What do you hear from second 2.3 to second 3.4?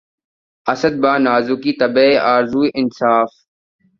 آرزو انصاف